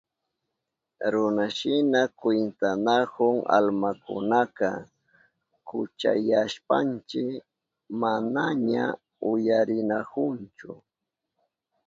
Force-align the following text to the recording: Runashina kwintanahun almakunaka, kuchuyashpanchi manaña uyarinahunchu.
Runashina 1.13 2.01
kwintanahun 2.19 3.35
almakunaka, 3.57 4.69
kuchuyashpanchi 5.67 7.23
manaña 8.01 8.85
uyarinahunchu. 9.31 10.71